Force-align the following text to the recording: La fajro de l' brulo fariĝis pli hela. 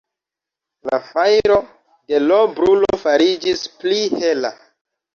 La 0.89 0.99
fajro 1.09 1.59
de 2.15 2.23
l' 2.23 2.41
brulo 2.57 3.01
fariĝis 3.05 3.67
pli 3.81 4.05
hela. 4.21 4.57